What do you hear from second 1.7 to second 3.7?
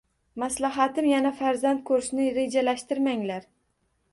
ko`rishni rejalashtirmanglar